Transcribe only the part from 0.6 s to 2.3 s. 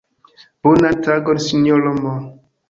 Bonan tagon sinjoro M.!